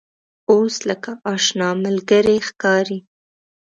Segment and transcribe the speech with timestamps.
[0.51, 2.99] اوس لکه آشنا ملګری ښکاري.